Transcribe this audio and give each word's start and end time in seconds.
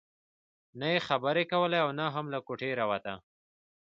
نه 0.79 0.87
يې 0.93 0.99
خبرې 1.07 1.43
کولې 1.51 1.77
او 1.83 1.89
نه 1.99 2.05
هم 2.15 2.25
له 2.33 2.39
کوټې 2.47 2.71
راوته. 2.79 3.13